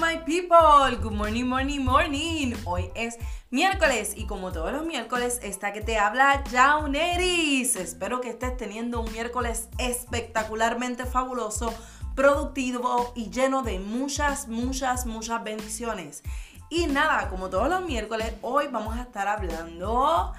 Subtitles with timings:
[0.00, 0.96] my people.
[1.02, 2.54] Good morning, morning, morning.
[2.64, 3.16] Hoy es
[3.50, 7.76] miércoles y como todos los miércoles está que te habla Jauneris.
[7.76, 11.72] Espero que estés teniendo un miércoles espectacularmente fabuloso,
[12.14, 16.22] productivo y lleno de muchas, muchas, muchas bendiciones.
[16.68, 20.32] Y nada, como todos los miércoles, hoy vamos a estar hablando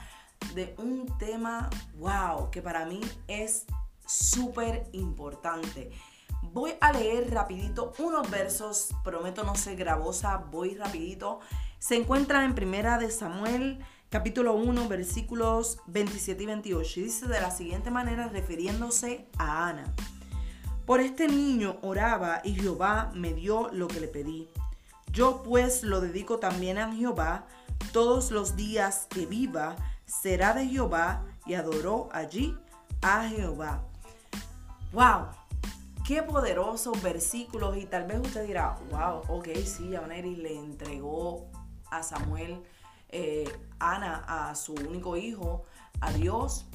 [0.53, 3.65] de un tema, wow, que para mí es
[4.05, 5.91] súper importante.
[6.53, 11.39] Voy a leer rapidito unos versos, prometo no ser gravosa, voy rapidito.
[11.79, 13.79] Se encuentra en Primera de Samuel,
[14.09, 16.99] capítulo 1, versículos 27 y 28.
[16.99, 19.93] Y dice de la siguiente manera, refiriéndose a Ana.
[20.85, 24.49] Por este niño oraba y Jehová me dio lo que le pedí.
[25.11, 27.45] Yo pues lo dedico también a Jehová.
[27.91, 32.57] Todos los días que viva será de Jehová y adoró allí
[33.01, 33.83] a Jehová.
[34.93, 35.27] ¡Wow!
[36.07, 41.51] Qué poderosos versículos y tal vez usted dirá, wow, ok, sí, Javaneri le entregó
[41.91, 42.63] a Samuel,
[43.09, 43.43] eh,
[43.77, 45.65] Ana, a su único hijo,
[45.99, 46.65] a Dios.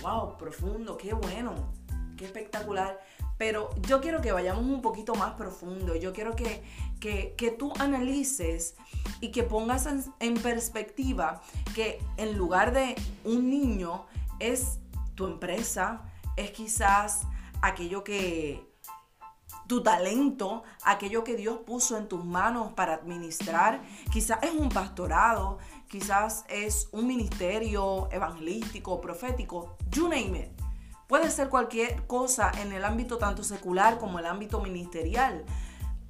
[0.00, 1.72] Wow, profundo, qué bueno,
[2.16, 3.00] qué espectacular.
[3.36, 5.96] Pero yo quiero que vayamos un poquito más profundo.
[5.96, 6.62] Yo quiero que,
[7.00, 8.76] que, tú analices
[9.20, 9.88] y que pongas
[10.20, 11.42] en perspectiva
[11.74, 14.06] que en lugar de un niño
[14.38, 14.78] es
[15.16, 16.02] tu empresa,
[16.36, 17.26] es quizás
[17.62, 18.70] aquello que
[19.66, 23.82] tu talento, aquello que Dios puso en tus manos para administrar.
[24.12, 30.62] Quizás es un pastorado, quizás es un ministerio evangelístico, profético, you name it.
[31.06, 35.44] Puede ser cualquier cosa en el ámbito tanto secular como el ámbito ministerial.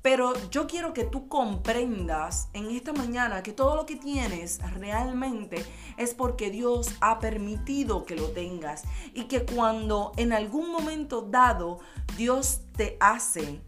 [0.02, 5.64] Pero yo quiero que tú comprendas en esta mañana que todo lo que tienes realmente
[5.96, 8.82] es porque Dios ha permitido que lo tengas.
[9.14, 11.78] Y que cuando en algún momento dado
[12.16, 13.62] Dios te hace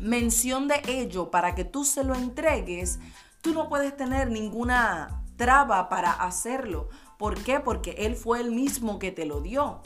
[0.00, 3.00] mención de ello para que tú se lo entregues,
[3.40, 6.88] tú no puedes tener ninguna traba para hacerlo.
[7.18, 7.60] ¿Por qué?
[7.60, 9.80] Porque Él fue el mismo que te lo dio.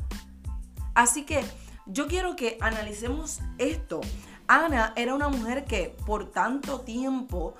[0.95, 1.45] Así que
[1.87, 4.01] yo quiero que analicemos esto.
[4.51, 7.55] Ana era una mujer que por tanto tiempo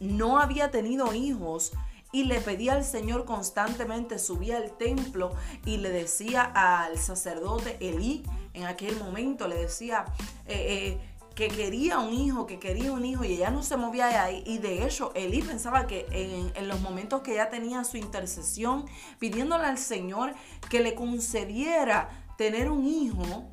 [0.00, 1.72] no había tenido hijos
[2.10, 5.34] y le pedía al Señor constantemente, subía al templo
[5.66, 8.22] y le decía al sacerdote Elí,
[8.54, 10.06] en aquel momento le decía
[10.46, 11.00] eh, eh,
[11.34, 14.42] que quería un hijo, que quería un hijo y ella no se movía de ahí.
[14.46, 18.86] Y de hecho, Elí pensaba que en, en los momentos que ella tenía su intercesión,
[19.18, 20.32] pidiéndole al Señor
[20.70, 23.52] que le concediera tener un hijo,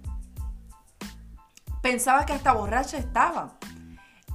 [1.82, 3.58] pensaba que hasta borracha estaba.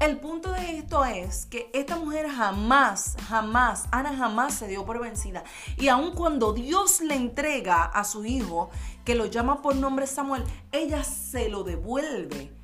[0.00, 5.00] El punto de esto es que esta mujer jamás, jamás, Ana jamás se dio por
[5.00, 5.44] vencida.
[5.78, 8.70] Y aun cuando Dios le entrega a su hijo,
[9.04, 12.63] que lo llama por nombre Samuel, ella se lo devuelve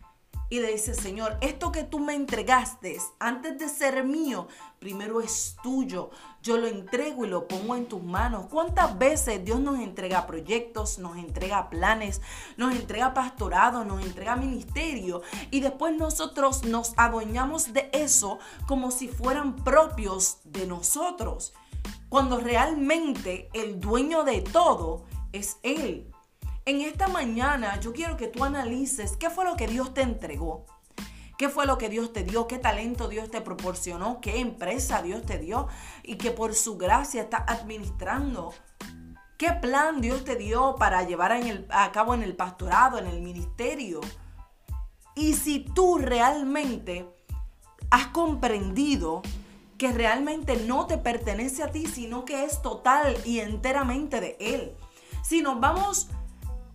[0.50, 4.48] y le dice, Señor, esto que tú me entregaste antes de ser mío,
[4.80, 6.10] primero es tuyo.
[6.42, 8.46] Yo lo entrego y lo pongo en tus manos.
[8.50, 12.20] ¿Cuántas veces Dios nos entrega proyectos, nos entrega planes,
[12.56, 15.22] nos entrega pastorado, nos entrega ministerio
[15.52, 21.52] y después nosotros nos adueñamos de eso como si fueran propios de nosotros?
[22.08, 26.09] Cuando realmente el dueño de todo es Él.
[26.70, 30.66] En esta mañana yo quiero que tú analices qué fue lo que Dios te entregó.
[31.36, 32.46] ¿Qué fue lo que Dios te dio?
[32.46, 34.20] ¿Qué talento Dios te proporcionó?
[34.20, 35.66] ¿Qué empresa Dios te dio?
[36.04, 38.54] Y que por su gracia está administrando.
[39.36, 41.32] ¿Qué plan Dios te dio para llevar
[41.70, 44.00] a cabo en el pastorado, en el ministerio?
[45.16, 47.12] Y si tú realmente
[47.90, 49.22] has comprendido
[49.76, 54.76] que realmente no te pertenece a ti, sino que es total y enteramente de Él.
[55.24, 56.08] Si nos vamos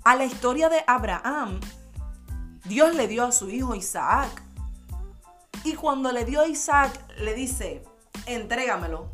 [0.06, 1.60] a la historia de Abraham,
[2.66, 4.44] Dios le dio a su hijo Isaac.
[5.64, 7.84] Y cuando le dio a Isaac, le dice,
[8.28, 9.12] entrégamelo.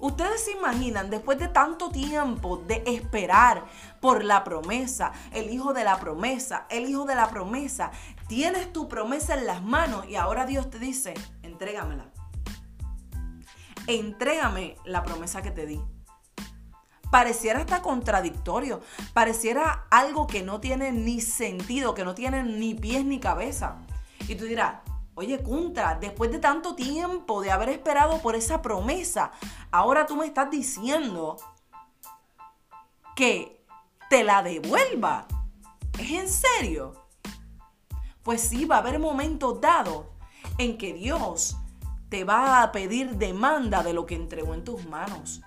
[0.00, 3.64] Ustedes se imaginan, después de tanto tiempo de esperar
[4.00, 7.92] por la promesa, el hijo de la promesa, el hijo de la promesa,
[8.26, 11.14] tienes tu promesa en las manos y ahora Dios te dice,
[11.44, 12.06] entrégamela.
[13.86, 15.80] Entrégame la promesa que te di
[17.12, 18.80] pareciera hasta contradictorio,
[19.12, 23.76] pareciera algo que no tiene ni sentido, que no tiene ni pies ni cabeza.
[24.26, 24.76] Y tú dirás,
[25.14, 29.30] oye, Kunta, después de tanto tiempo de haber esperado por esa promesa,
[29.70, 31.36] ahora tú me estás diciendo
[33.14, 33.62] que
[34.08, 35.26] te la devuelva.
[35.98, 36.94] ¿Es en serio?
[38.22, 40.06] Pues sí, va a haber momentos dados
[40.56, 41.58] en que Dios
[42.08, 45.42] te va a pedir demanda de lo que entregó en tus manos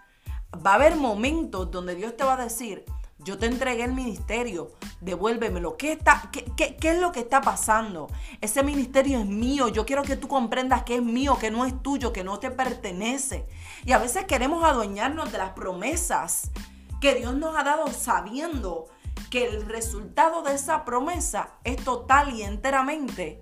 [0.66, 2.86] va a haber momentos donde Dios te va a decir,
[3.18, 5.78] Yo te entregué el ministerio, devuélvemelo.
[5.78, 8.08] ¿Qué, está, qué, qué, es lo que está pasando?
[8.40, 9.68] Ese ministerio es mío.
[9.70, 12.52] Yo quiero que tú comprendas que es mío, que no es tuyo, que no te
[12.52, 13.48] pertenece.
[13.84, 16.52] Y a veces queremos adueñarnos de las promesas
[17.02, 18.88] que Dios nos ha dado sabiendo
[19.30, 23.42] que el resultado de esa promesa es total y enteramente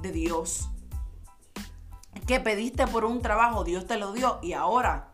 [0.00, 0.68] de Dios.
[2.26, 5.11] Que pediste por un trabajo, Dios te lo dio y ahora,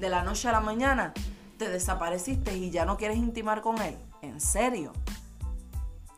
[0.00, 1.12] de la noche a la mañana,
[1.58, 3.96] te desapareciste y ya no quieres intimar con Él.
[4.22, 4.92] ¿En serio?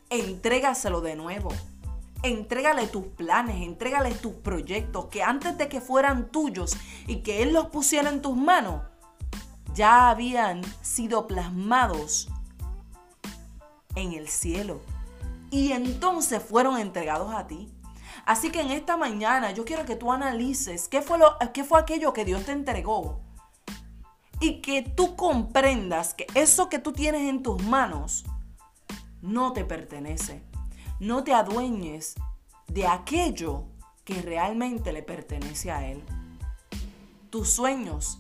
[0.09, 1.51] Entrégaselo de nuevo.
[2.23, 6.77] Entrégale tus planes, entrégale tus proyectos que antes de que fueran tuyos
[7.09, 8.83] y que Él los pusiera en tus manos,
[9.75, 12.29] ya habían sido plasmados
[13.97, 14.81] en el cielo.
[15.51, 17.69] Y entonces fueron entregados a ti.
[18.25, 21.81] Así que en esta mañana yo quiero que tú analices qué fue, lo, qué fue
[21.81, 23.21] aquello que Dios te entregó.
[24.43, 28.25] Y que tú comprendas que eso que tú tienes en tus manos
[29.21, 30.43] no te pertenece.
[30.99, 32.17] No te adueñes
[32.67, 33.67] de aquello
[34.05, 36.03] que realmente le pertenece a Él.
[37.31, 38.19] Tus sueños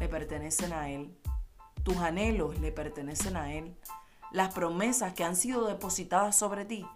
[0.00, 1.14] le pertenecen a Él.
[1.82, 3.76] Tus anhelos le pertenecen a Él.
[4.32, 6.86] Las promesas que han sido depositadas sobre ti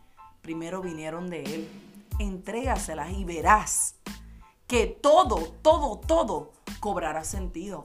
[0.41, 1.69] primero vinieron de Él.
[2.19, 3.97] Entrégaselas y verás
[4.67, 7.85] que todo, todo, todo cobrará sentido.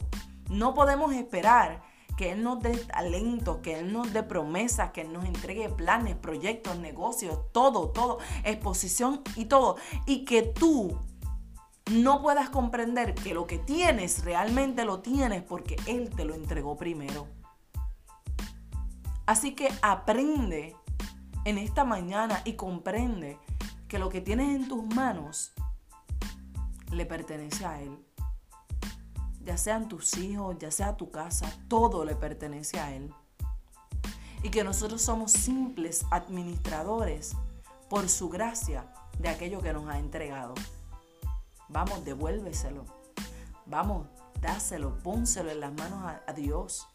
[0.50, 1.82] No podemos esperar
[2.18, 6.16] que Él nos dé talentos, que Él nos dé promesas, que Él nos entregue planes,
[6.16, 9.78] proyectos, negocios, todo, todo, exposición y todo.
[10.06, 11.00] Y que tú
[11.92, 16.76] no puedas comprender que lo que tienes realmente lo tienes porque Él te lo entregó
[16.76, 17.28] primero.
[19.26, 20.76] Así que aprende
[21.46, 23.40] en esta mañana y comprende
[23.88, 25.54] que lo que tienes en tus manos
[26.92, 28.07] le pertenece a Él.
[29.48, 33.14] Ya sean tus hijos, ya sea tu casa, todo le pertenece a Él.
[34.44, 37.32] Y que nosotros somos simples administradores
[37.90, 40.54] por su gracia de aquello que nos ha entregado.
[41.70, 42.84] Vamos, devuélveselo.
[43.66, 44.08] Vamos,
[44.42, 46.86] dáselo, pónselo en las manos a, Dios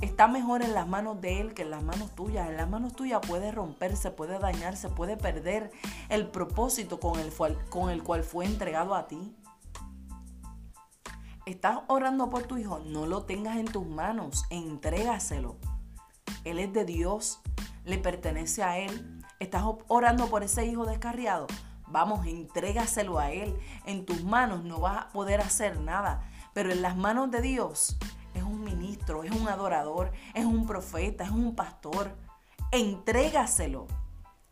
[0.00, 2.48] está mejor en las manos de Él que en las manos tuyas.
[2.48, 5.70] En las manos tuyas puede romperse, puede dañarse, puede perder
[6.08, 7.32] el propósito con el,
[7.68, 9.36] con el cual fue entregado a ti.
[11.50, 15.56] Estás orando por tu hijo, no lo tengas en tus manos, entrégaselo.
[16.44, 17.40] Él es de Dios,
[17.84, 19.20] le pertenece a Él.
[19.40, 21.48] Estás orando por ese hijo descarriado.
[21.88, 23.58] Vamos, entrégaselo a Él.
[23.84, 26.22] En tus manos no vas a poder hacer nada,
[26.54, 27.98] pero en las manos de Dios
[28.34, 32.16] es un ministro, es un adorador, es un profeta, es un pastor.
[32.70, 33.88] Entrégaselo.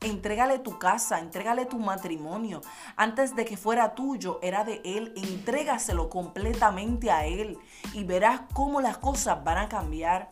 [0.00, 2.60] Entrégale tu casa, entrégale tu matrimonio.
[2.96, 5.12] Antes de que fuera tuyo, era de Él.
[5.16, 7.58] Entrégaselo completamente a Él
[7.94, 10.30] y verás cómo las cosas van a cambiar.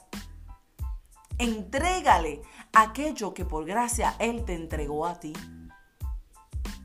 [1.39, 2.43] Entrégale
[2.73, 5.33] aquello que por gracia Él te entregó a ti.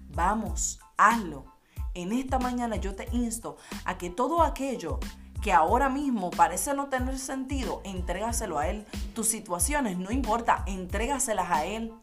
[0.09, 1.45] Vamos, hazlo.
[1.93, 4.99] En esta mañana yo te insto a que todo aquello
[5.41, 8.85] que ahora mismo parece no tener sentido, entrégaselo a Él.
[9.13, 11.93] Tus situaciones, no importa, entrégaselas a Él.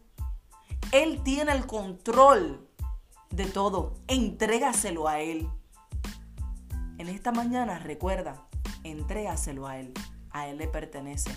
[0.91, 2.67] Él tiene el control
[3.29, 3.93] de todo.
[4.07, 5.47] Entrégaselo a Él.
[6.97, 8.47] En esta mañana recuerda,
[8.83, 9.93] entrégaselo a Él.
[10.31, 11.31] A Él le pertenece.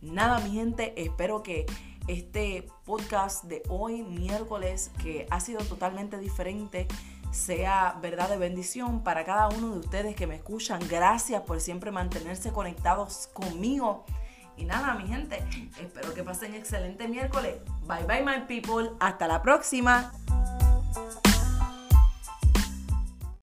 [0.00, 1.66] Nada, mi gente, espero que
[2.06, 6.86] este podcast de hoy, miércoles, que ha sido totalmente diferente,
[7.32, 10.80] sea verdad de bendición para cada uno de ustedes que me escuchan.
[10.88, 14.04] Gracias por siempre mantenerse conectados conmigo.
[14.60, 15.42] Y nada, mi gente,
[15.80, 17.56] espero que pasen excelente miércoles.
[17.86, 18.90] Bye bye, my people.
[19.00, 20.12] Hasta la próxima.